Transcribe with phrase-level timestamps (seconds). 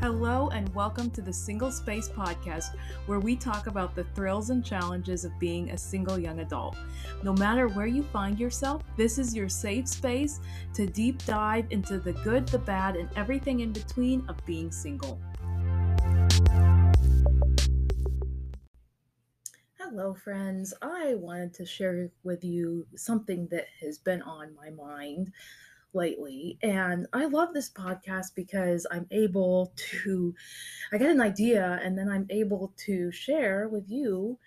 [0.00, 4.64] Hello, and welcome to the Single Space Podcast, where we talk about the thrills and
[4.64, 6.76] challenges of being a single young adult.
[7.24, 10.38] No matter where you find yourself, this is your safe space
[10.74, 15.20] to deep dive into the good, the bad, and everything in between of being single.
[19.78, 20.72] Hello, friends.
[20.80, 25.32] I wanted to share with you something that has been on my mind
[25.92, 26.58] lately.
[26.62, 30.34] And I love this podcast because I'm able to,
[30.92, 34.38] I get an idea and then I'm able to share with you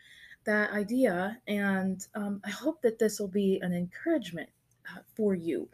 [0.46, 1.40] that idea.
[1.48, 4.49] And um, I hope that this will be an encouragement
[4.91, 5.70] uh, for you.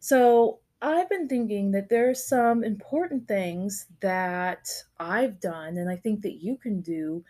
[0.00, 4.68] So, I've been thinking that there are some important things that
[5.00, 7.24] I've done and I think that you can do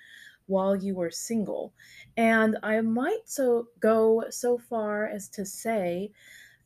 [0.47, 1.73] while you are single.
[2.17, 6.11] And I might so go so far as to say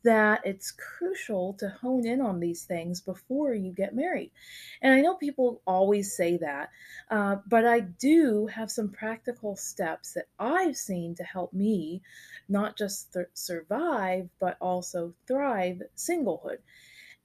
[0.03, 4.31] that it's crucial to hone in on these things before you get married.
[4.81, 6.69] And I know people always say that,
[7.11, 12.01] uh, but I do have some practical steps that I've seen to help me
[12.47, 16.59] not just th- survive, but also thrive singlehood.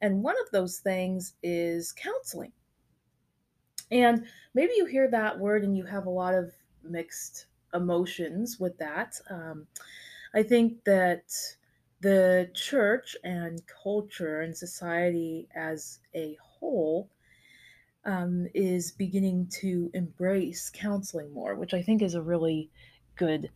[0.01, 2.53] And one of those things is counseling.
[3.91, 8.77] And maybe you hear that word and you have a lot of mixed emotions with
[8.79, 9.21] that.
[9.31, 9.67] Um,
[10.35, 11.33] I think that
[12.05, 17.09] the church and culture and society as a whole
[18.05, 22.71] um, is beginning to embrace counseling more, which I think is a really
[23.17, 23.51] good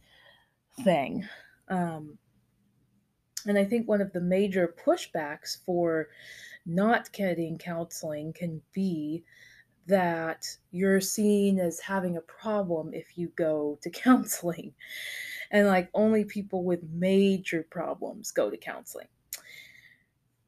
[0.82, 1.28] thing.
[1.69, 2.16] Um,
[3.46, 6.08] and I think one of the major pushbacks for
[6.64, 9.24] not getting counseling can be
[9.89, 14.72] that you're seen as having a problem if you go to counseling
[15.50, 19.09] and like only people with major problems go to counseling.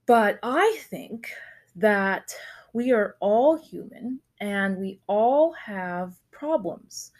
[0.07, 1.31] But I think
[1.77, 2.35] that
[2.73, 7.13] we are all human and we all have problems.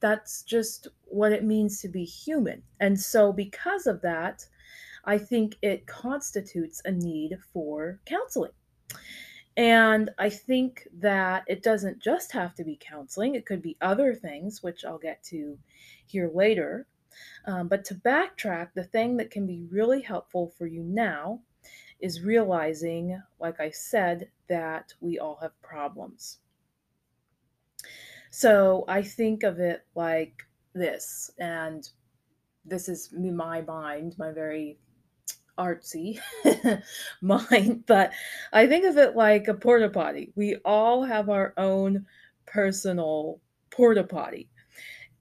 [0.00, 2.62] That's just what it means to be human.
[2.80, 4.46] And so, because of that,
[5.04, 8.52] I think it constitutes a need for counseling.
[9.56, 14.14] And I think that it doesn't just have to be counseling, it could be other
[14.14, 15.58] things, which I'll get to
[16.06, 16.86] here later.
[17.46, 21.40] Um, but to backtrack, the thing that can be really helpful for you now
[22.00, 26.38] is realizing, like I said, that we all have problems.
[28.30, 30.42] So I think of it like
[30.74, 31.88] this, and
[32.64, 34.78] this is my mind, my very
[35.58, 36.18] artsy
[37.22, 38.12] mind, but
[38.52, 40.32] I think of it like a porta potty.
[40.36, 42.06] We all have our own
[42.46, 44.50] personal porta potty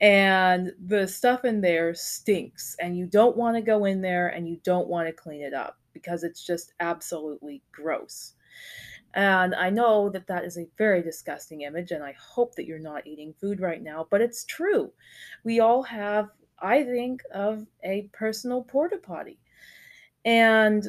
[0.01, 4.47] and the stuff in there stinks and you don't want to go in there and
[4.47, 8.33] you don't want to clean it up because it's just absolutely gross.
[9.15, 12.79] And i know that that is a very disgusting image and i hope that you're
[12.79, 14.91] not eating food right now but it's true.
[15.43, 16.29] We all have
[16.59, 19.39] i think of a personal porta potty
[20.25, 20.87] and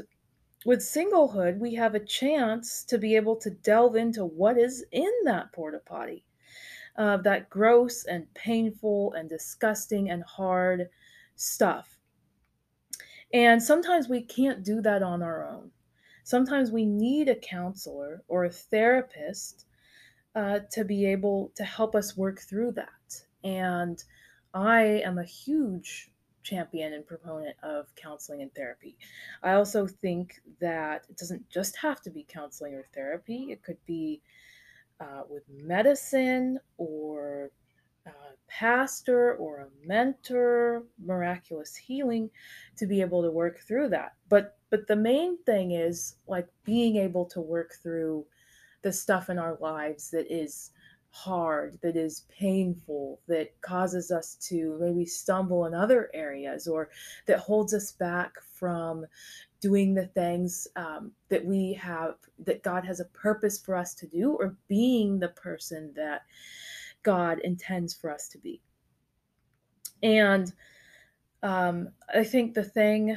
[0.67, 5.11] with singlehood we have a chance to be able to delve into what is in
[5.25, 6.25] that porta potty
[6.97, 10.89] uh, that gross and painful and disgusting and hard
[11.37, 11.99] stuff.
[13.33, 15.71] And sometimes we can't do that on our own.
[16.23, 19.67] Sometimes we need a counselor or a therapist
[20.35, 23.25] uh, to be able to help us work through that.
[23.43, 24.03] And
[24.55, 26.11] I am a huge
[26.45, 28.97] champion and proponent of counseling and therapy.
[29.43, 33.79] I also think that it doesn't just have to be counseling or therapy, it could
[33.87, 34.21] be
[35.01, 37.51] uh, with medicine or
[38.07, 38.11] a
[38.49, 42.31] pastor or a mentor, miraculous healing
[42.77, 44.13] to be able to work through that.
[44.29, 48.27] But but the main thing is like being able to work through
[48.83, 50.73] the stuff in our lives that is
[51.15, 56.91] hard, that is painful, that causes us to maybe stumble in other areas, or
[57.27, 59.07] that holds us back from
[59.61, 64.09] doing the things um, that we have that god has a purpose for us to
[64.09, 66.23] do or being the person that
[67.05, 68.61] god intends for us to be.
[70.03, 70.53] And
[71.43, 73.17] um, i think the thing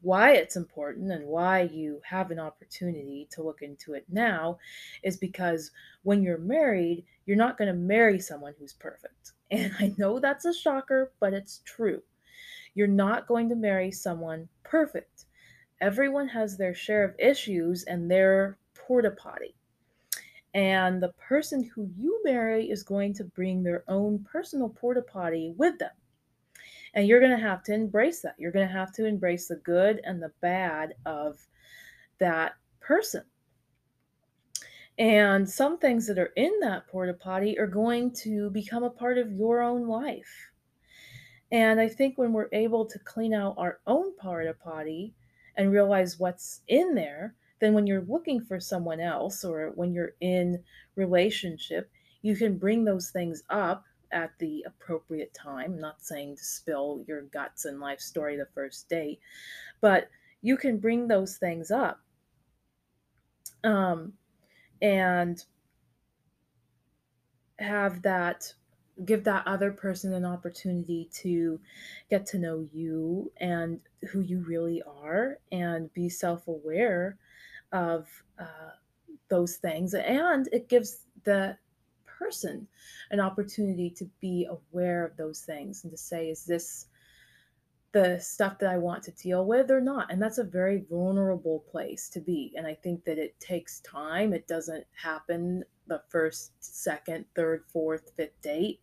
[0.00, 4.58] why it's important and why you have an opportunity to look into it now
[5.02, 5.70] is because
[6.02, 10.44] when you're married you're not going to marry someone who's perfect and i know that's
[10.44, 12.02] a shocker but it's true
[12.74, 15.26] you're not going to marry someone perfect
[15.82, 19.54] everyone has their share of issues and their porta potty.
[20.54, 25.54] And the person who you marry is going to bring their own personal porta potty
[25.56, 25.90] with them.
[26.94, 28.34] And you're going to have to embrace that.
[28.38, 31.38] You're going to have to embrace the good and the bad of
[32.18, 33.24] that person.
[34.98, 39.16] And some things that are in that porta potty are going to become a part
[39.16, 40.50] of your own life.
[41.50, 45.14] And I think when we're able to clean out our own porta potty
[45.56, 50.14] and realize what's in there, then when you're looking for someone else or when you're
[50.20, 50.62] in
[50.96, 51.90] relationship,
[52.22, 55.72] you can bring those things up at the appropriate time.
[55.74, 59.20] I'm not saying to spill your guts and life story the first date,
[59.80, 60.08] but
[60.42, 62.00] you can bring those things up.
[63.64, 64.14] Um,
[64.80, 65.42] and
[67.58, 68.52] have that
[69.04, 71.58] give that other person an opportunity to
[72.10, 73.80] get to know you and
[74.10, 77.16] who you really are and be self-aware
[77.72, 78.06] of
[78.38, 78.72] uh,
[79.28, 81.56] those things and it gives the
[82.22, 82.66] person
[83.10, 86.86] an opportunity to be aware of those things and to say is this
[87.92, 90.10] the stuff that I want to deal with or not.
[90.10, 92.54] And that's a very vulnerable place to be.
[92.56, 94.32] And I think that it takes time.
[94.32, 98.80] It doesn't happen the first, second, third, fourth, fifth date.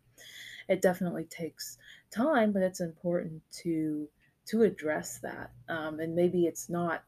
[0.68, 1.80] It definitely takes
[2.12, 4.08] time, but it's important to
[4.46, 5.52] to address that.
[5.70, 7.04] Um, and maybe it's not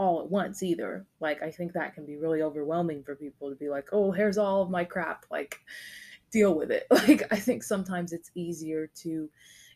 [0.00, 1.04] all at once either.
[1.20, 4.38] Like I think that can be really overwhelming for people to be like, "Oh, here's
[4.38, 5.60] all of my crap." Like
[6.32, 6.86] deal with it.
[6.90, 9.28] Like I think sometimes it's easier to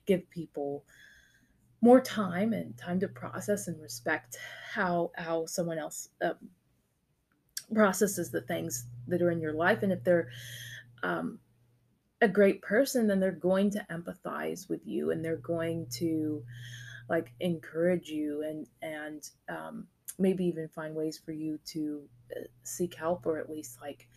[0.06, 0.85] give people
[1.82, 4.38] more time and time to process and respect
[4.73, 6.37] how how someone else um,
[7.75, 10.29] processes the things that are in your life and if they're
[11.03, 11.38] um,
[12.23, 16.43] a great person then they're going to empathize with you and they're going to
[17.11, 19.87] like encourage you and and um,
[20.19, 22.02] maybe even find ways for you to
[22.37, 24.08] uh, seek help or at least like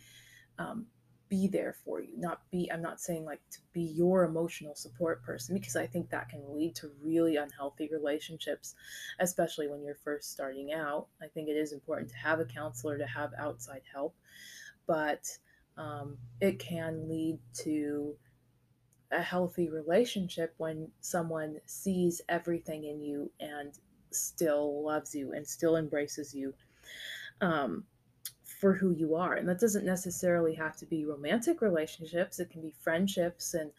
[0.58, 0.86] um,
[1.28, 5.22] be there for you not be i'm not saying like to be your emotional support
[5.22, 8.74] person because i think that can lead to really unhealthy relationships
[9.20, 11.06] especially when you're first starting out.
[11.22, 14.14] I think it is important to have a counselor to have outside help
[14.86, 15.26] but
[15.76, 18.16] um, it can lead to
[19.10, 23.78] a healthy relationship when someone sees everything in you and
[24.10, 26.54] still loves you and still embraces you
[27.40, 27.84] um,
[28.44, 29.34] for who you are.
[29.34, 33.54] And that doesn't necessarily have to be romantic relationships, it can be friendships.
[33.54, 33.70] And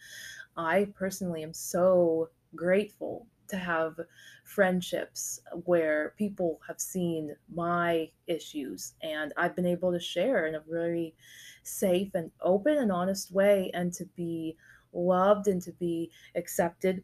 [0.56, 4.00] I personally am so grateful to have
[4.44, 10.64] friendships where people have seen my issues and I've been able to share in a
[10.70, 11.16] very
[11.64, 14.56] safe and open and honest way and to be
[14.94, 17.04] loved and to be accepted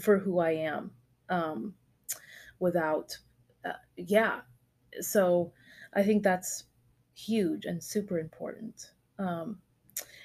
[0.00, 0.90] for who I am
[1.28, 1.74] um,
[2.58, 3.16] without,
[3.64, 4.40] uh, yeah.
[5.00, 5.52] So
[5.94, 6.64] I think that's
[7.14, 8.92] huge and super important.
[9.18, 9.58] Um,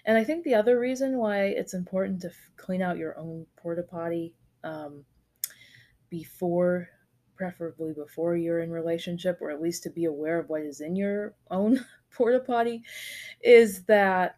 [0.05, 3.45] and I think the other reason why it's important to f- clean out your own
[3.55, 5.05] porta potty um,
[6.09, 6.89] before,
[7.35, 10.95] preferably before you're in relationship, or at least to be aware of what is in
[10.95, 12.83] your own porta potty,
[13.41, 14.37] is that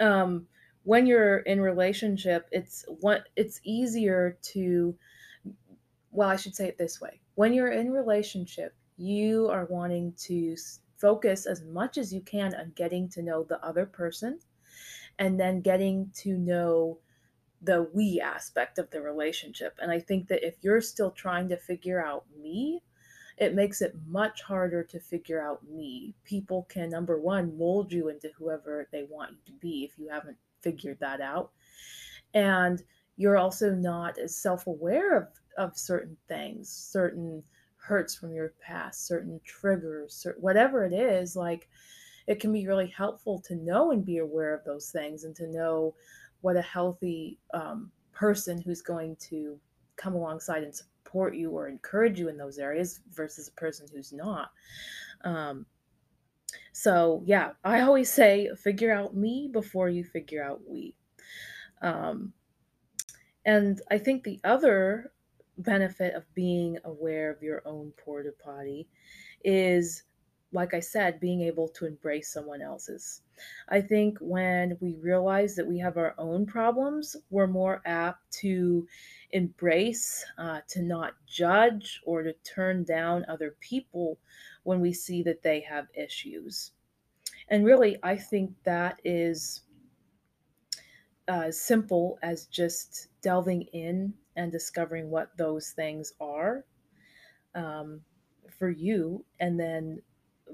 [0.00, 0.46] um,
[0.82, 4.96] when you're in relationship, it's what it's easier to.
[6.14, 10.56] Well, I should say it this way: when you're in relationship, you are wanting to
[10.96, 14.38] focus as much as you can on getting to know the other person
[15.18, 16.98] and then getting to know
[17.62, 19.76] the we aspect of the relationship.
[19.82, 22.80] And I think that if you're still trying to figure out me,
[23.36, 26.14] it makes it much harder to figure out me.
[26.24, 30.08] People can, number one, mold you into whoever they want you to be if you
[30.08, 31.50] haven't figured that out.
[32.34, 32.82] And
[33.16, 37.42] you're also not as self aware of, of certain things, certain
[37.76, 41.68] hurts from your past, certain triggers, certain, whatever it is, like
[42.26, 45.46] it can be really helpful to know and be aware of those things and to
[45.48, 45.94] know
[46.40, 49.58] what a healthy um, person who's going to
[49.96, 54.12] come alongside and support you or encourage you in those areas versus a person who's
[54.12, 54.50] not.
[55.22, 55.66] Um,
[56.72, 60.94] so, yeah, I always say figure out me before you figure out we.
[61.82, 62.32] Um,
[63.44, 65.12] and I think the other
[65.58, 68.88] benefit of being aware of your own porta potty
[69.44, 70.04] is
[70.54, 73.22] like I said, being able to embrace someone else's.
[73.68, 78.86] I think when we realize that we have our own problems, we're more apt to
[79.32, 84.16] embrace, uh, to not judge, or to turn down other people
[84.62, 86.70] when we see that they have issues.
[87.48, 89.62] And really, I think that is
[91.26, 96.64] uh, simple as just delving in and discovering what those things are
[97.54, 98.00] um,
[98.58, 100.02] for you, and then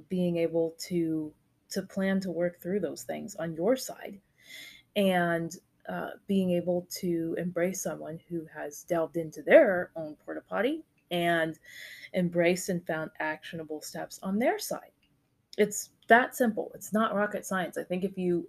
[0.08, 1.32] being able to
[1.70, 4.20] to plan to work through those things on your side,
[4.96, 5.56] and
[5.88, 11.58] uh, being able to embrace someone who has delved into their own porta potty and
[12.14, 14.92] embraced and found actionable steps on their side
[15.58, 16.72] It's that simple.
[16.74, 17.78] It's not rocket science.
[17.78, 18.48] I think if you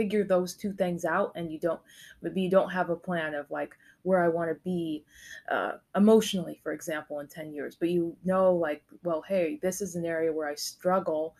[0.00, 1.80] figure those two things out and you don't
[2.22, 5.04] maybe you don't have a plan of like where I want to be
[5.50, 9.94] uh, emotionally, for example, in 10 years, but you know, like, well, hey, this is
[9.94, 11.36] an area where I struggle,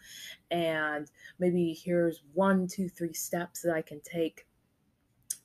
[0.51, 4.47] and maybe here's one, two, three steps that I can take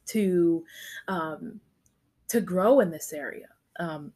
[0.08, 0.66] to
[1.08, 1.62] um,
[2.28, 3.48] to grow in this area.
[3.80, 4.12] Um,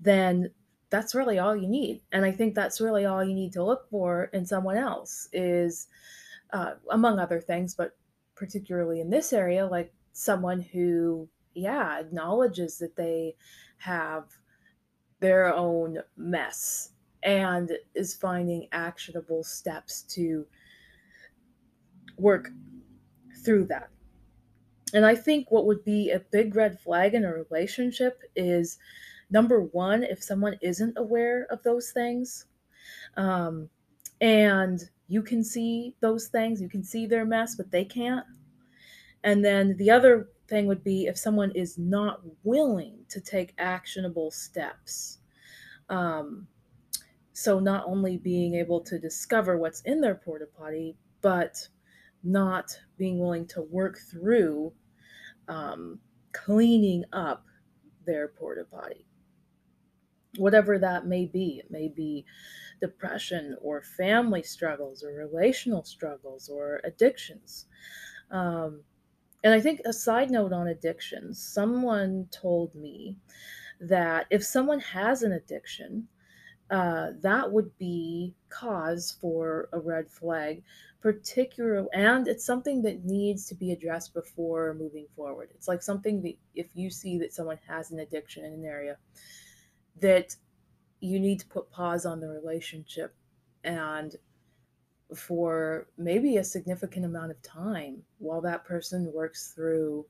[0.00, 0.50] then
[0.90, 2.02] that's really all you need.
[2.10, 5.86] And I think that's really all you need to look for in someone else is,
[6.52, 7.96] uh, among other things, but
[8.42, 13.36] particularly in this area, like someone who, yeah, acknowledges that they
[13.76, 14.32] have
[15.20, 16.90] their own mess
[17.22, 20.44] and is finding actionable steps to
[22.18, 22.48] work
[23.44, 23.90] through that.
[24.92, 28.76] And I think what would be a big red flag in a relationship is
[29.30, 32.46] number one, if someone isn't aware of those things,
[33.16, 33.70] um,
[34.20, 38.24] and you can see those things, you can see their mess, but they can't.
[39.24, 44.30] And then the other thing would be if someone is not willing to take actionable
[44.30, 45.18] steps.
[45.90, 46.46] Um,
[47.34, 51.68] so not only being able to discover what's in their porta potty, but
[52.24, 54.72] not being willing to work through
[55.46, 55.98] um,
[56.32, 57.44] cleaning up
[58.06, 59.04] their porta potty
[60.36, 61.58] whatever that may be.
[61.58, 62.24] It may be
[62.80, 67.66] depression or family struggles or relational struggles or addictions.
[68.30, 68.82] Um,
[69.44, 73.16] and I think a side note on addictions someone told me
[73.80, 76.08] that if someone has an addiction,
[76.70, 80.62] uh, that would be cause for a red flag
[81.02, 86.22] particular and it's something that needs to be addressed before moving forward it's like something
[86.22, 88.96] that if you see that someone has an addiction in an area
[90.00, 90.36] that
[91.00, 93.14] you need to put pause on the relationship
[93.64, 94.16] and
[95.14, 100.06] for maybe a significant amount of time while that person works through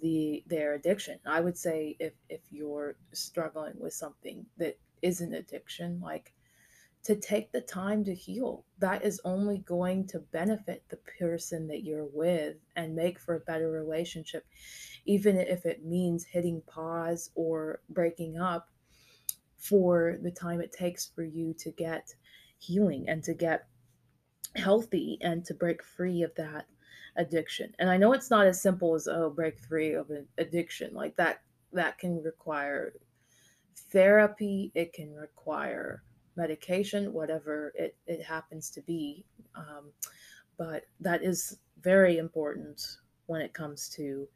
[0.00, 1.18] the their addiction.
[1.26, 6.32] I would say if if you're struggling with something that is an addiction like
[7.04, 8.64] to take the time to heal.
[8.78, 13.40] That is only going to benefit the person that you're with and make for a
[13.40, 14.44] better relationship
[15.04, 18.68] even if it means hitting pause or breaking up
[19.58, 22.14] for the time it takes for you to get
[22.58, 23.66] healing and to get
[24.56, 26.66] healthy and to break free of that
[27.16, 27.74] addiction.
[27.78, 30.94] And I know it's not as simple as oh break free of an addiction.
[30.94, 32.94] Like that that can require
[33.90, 36.02] therapy, it can require
[36.36, 39.24] medication, whatever it, it happens to be.
[39.54, 39.90] Um,
[40.56, 42.80] but that is very important
[43.26, 44.26] when it comes to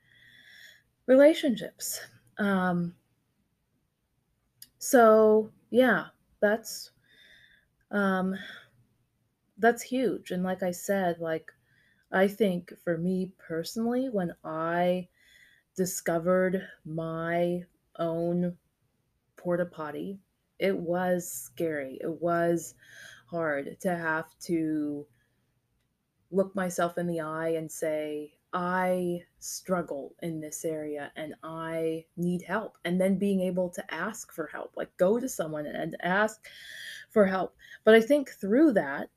[1.06, 2.00] relationships.
[2.38, 2.94] Um,
[4.82, 6.08] so yeah,
[6.40, 6.90] that's
[7.92, 8.34] um
[9.58, 10.32] that's huge.
[10.32, 11.52] And like I said, like
[12.10, 15.08] I think for me personally, when I
[15.76, 17.64] discovered my
[17.98, 18.58] own
[19.36, 20.20] porta potty,
[20.58, 21.98] it was scary.
[22.00, 22.74] It was
[23.26, 25.06] hard to have to
[26.32, 32.42] look myself in the eye and say, I struggle in this area and I need
[32.42, 32.76] help.
[32.84, 36.46] And then being able to ask for help, like go to someone and ask
[37.10, 37.54] for help.
[37.84, 39.08] But I think through that,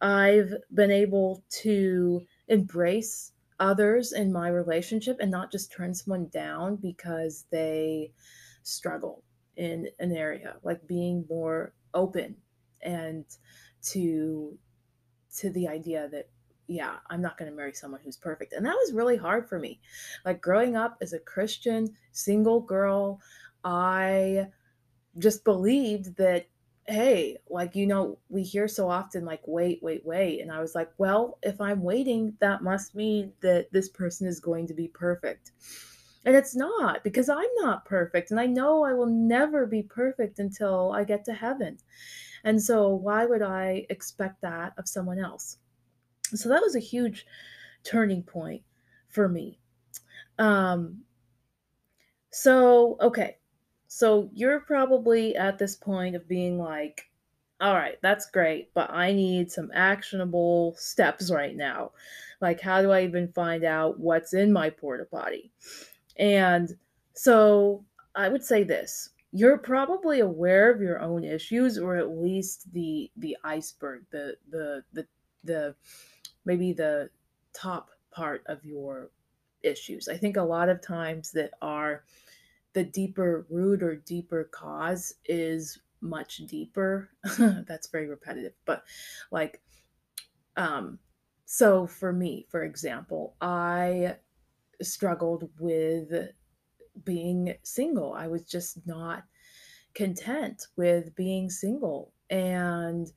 [0.00, 6.76] I've been able to embrace others in my relationship and not just turn someone down
[6.76, 8.12] because they
[8.62, 9.22] struggle
[9.56, 12.36] in an area, like being more open
[12.82, 13.24] and
[13.82, 14.58] to
[15.36, 16.28] to the idea that
[16.66, 18.52] yeah, I'm not going to marry someone who's perfect.
[18.52, 19.80] And that was really hard for me.
[20.24, 23.20] Like growing up as a Christian single girl,
[23.64, 24.48] I
[25.18, 26.46] just believed that,
[26.86, 30.40] hey, like, you know, we hear so often, like, wait, wait, wait.
[30.40, 34.40] And I was like, well, if I'm waiting, that must mean that this person is
[34.40, 35.52] going to be perfect.
[36.26, 38.30] And it's not because I'm not perfect.
[38.30, 41.78] And I know I will never be perfect until I get to heaven.
[42.44, 45.58] And so, why would I expect that of someone else?
[46.36, 47.26] So that was a huge
[47.84, 48.62] turning point
[49.08, 49.58] for me.
[50.38, 51.02] Um,
[52.30, 53.38] so, okay.
[53.86, 57.08] So you're probably at this point of being like,
[57.60, 61.92] all right, that's great, but I need some actionable steps right now.
[62.40, 65.52] Like, how do I even find out what's in my porta potty?
[66.16, 66.76] And
[67.14, 72.72] so I would say this you're probably aware of your own issues or at least
[72.72, 75.06] the the iceberg the the the
[75.42, 75.74] the
[76.44, 77.10] maybe the
[77.52, 79.10] top part of your
[79.62, 80.08] issues.
[80.08, 82.04] I think a lot of times that are
[82.74, 87.10] the deeper root or deeper cause is much deeper.
[87.38, 88.84] That's very repetitive, but
[89.30, 89.62] like
[90.56, 90.98] Um,
[91.44, 94.16] so for me, for example, I
[94.82, 96.32] struggled with
[97.04, 98.14] being single.
[98.14, 99.24] I was just not
[99.94, 102.12] content with being single.
[102.30, 103.12] And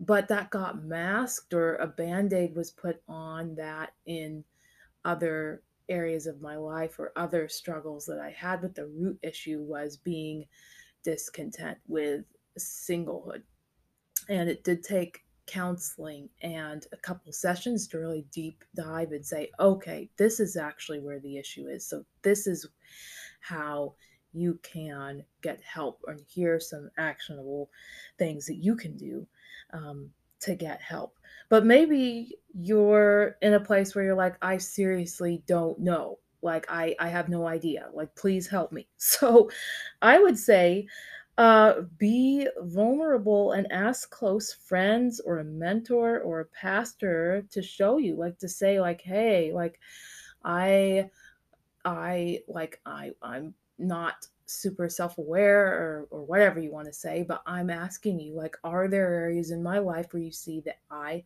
[0.00, 4.44] but that got masked or a band-aid was put on that in
[5.04, 9.62] other areas of my life or other struggles that I had, but the root issue
[9.62, 10.46] was being
[11.04, 12.24] discontent with
[12.58, 13.42] singlehood.
[14.28, 19.50] And it did take counseling and a couple sessions to really deep dive and say,
[19.60, 21.86] okay, this is actually where the issue is.
[21.86, 22.66] So, this is
[23.40, 23.94] how
[24.32, 27.70] you can get help and here are some actionable
[28.18, 29.24] things that you can do
[29.74, 30.08] um,
[30.40, 31.18] to get help.
[31.50, 36.18] But maybe you're in a place where you're like, I seriously don't know.
[36.40, 37.88] Like, I, I have no idea.
[37.92, 38.88] Like, please help me.
[38.96, 39.50] So,
[40.00, 40.86] I would say,
[41.36, 47.98] uh, be vulnerable and ask close friends or a mentor or a pastor to show
[47.98, 49.78] you, like to say, like, hey, like,
[50.44, 51.10] I
[51.84, 57.42] I like I I'm not super self-aware or or whatever you want to say, but
[57.46, 61.24] I'm asking you like are there areas in my life where you see that I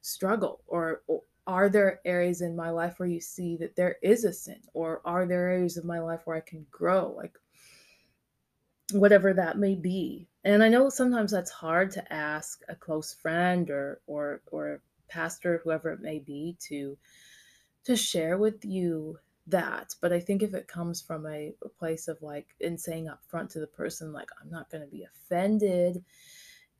[0.00, 0.62] struggle?
[0.66, 4.32] Or, or are there areas in my life where you see that there is a
[4.32, 4.60] sin?
[4.74, 7.14] Or are there areas of my life where I can grow?
[7.16, 7.36] Like
[8.92, 10.28] whatever that may be.
[10.44, 15.60] And I know sometimes that's hard to ask a close friend or or or pastor
[15.62, 16.96] whoever it may be to
[17.84, 19.18] to share with you
[19.50, 19.94] that.
[20.00, 23.22] But I think if it comes from a, a place of like, in saying up
[23.26, 26.04] front to the person, like, I'm not going to be offended.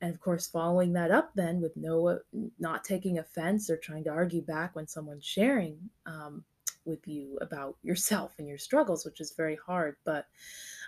[0.00, 2.20] And of course, following that up then with no,
[2.58, 6.44] not taking offense or trying to argue back when someone's sharing um,
[6.84, 9.96] with you about yourself and your struggles, which is very hard.
[10.04, 10.26] But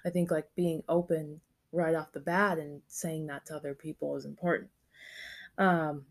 [0.04, 1.40] I think like being open
[1.72, 4.70] right off the bat and saying that to other people is important.
[5.58, 6.04] Um,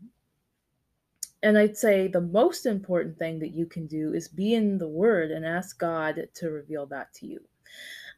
[1.42, 4.88] and I'd say the most important thing that you can do is be in the
[4.88, 7.40] Word and ask God to reveal that to you.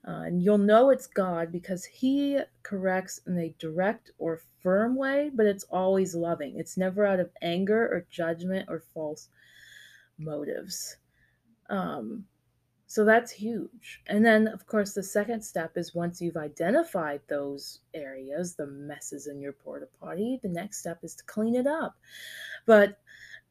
[0.07, 5.31] Uh, and you'll know it's God because He corrects in a direct or firm way,
[5.33, 6.59] but it's always loving.
[6.59, 9.29] It's never out of anger or judgment or false
[10.19, 10.97] motives.
[11.71, 12.25] Um,
[12.87, 14.03] so that's huge.
[14.07, 19.27] And then, of course, the second step is once you've identified those areas, the messes
[19.27, 21.97] in your porta potty, the next step is to clean it up.
[22.67, 22.99] But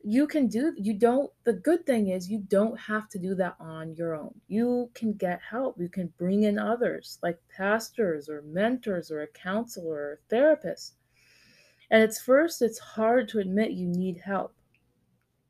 [0.06, 3.56] you can do you don't the good thing is you don't have to do that
[3.60, 4.34] on your own.
[4.48, 5.80] You can get help.
[5.80, 10.96] You can bring in others like pastors or mentors or a counselor or a therapist.
[11.89, 14.54] And it's first it's hard to admit you need help.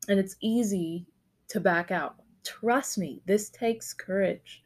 [0.07, 1.07] And it's easy
[1.47, 2.15] to back out.
[2.43, 4.61] Trust me this takes courage.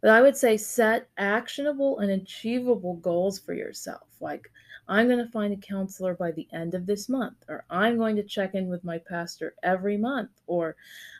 [0.00, 4.50] But i would say set actionable and achievable goals for yourself like
[4.88, 8.16] I'm going to find a counselor by the end of this month, or I'm going
[8.16, 10.76] to check in with my pastor every month, or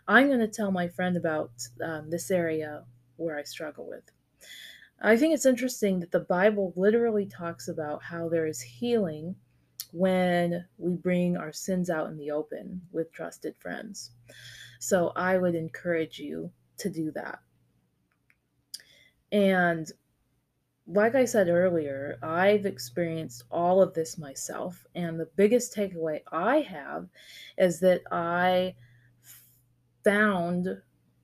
[0.06, 1.50] I'm going to tell my friend about
[1.84, 2.84] um, this area
[3.16, 4.04] where I struggle with.
[5.00, 9.36] I think it's interesting that the Bible literally talks about how there is healing
[9.92, 14.10] when we bring our sins out in the open with trusted friends.
[14.80, 17.40] So I would encourage you to do that.
[19.30, 19.90] And
[20.90, 24.86] like I said earlier, I've experienced all of this myself.
[24.94, 27.08] And the biggest takeaway I have
[27.58, 28.74] is that I
[30.02, 30.80] found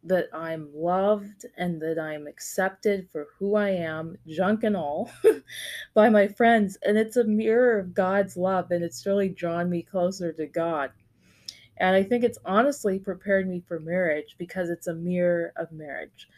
[0.07, 5.11] that I'm loved and that I'm accepted for who I am, junk and all,
[5.95, 6.77] by my friends.
[6.83, 10.91] And it's a mirror of God's love, and it's really drawn me closer to God.
[11.79, 16.29] And I think it's honestly prepared me for marriage because it's a mirror of marriage.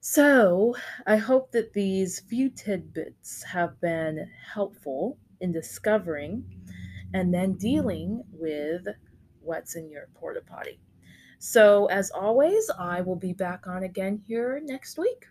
[0.00, 6.44] So, I hope that these few tidbits have been helpful in discovering
[7.12, 8.86] and then dealing with
[9.40, 10.80] what's in your porta potty.
[11.38, 15.26] So, as always, I will be back on again here next week.